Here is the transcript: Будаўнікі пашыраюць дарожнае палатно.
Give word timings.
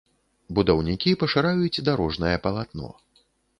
Будаўнікі 0.59 1.11
пашыраюць 1.25 1.83
дарожнае 1.91 2.35
палатно. 2.49 2.93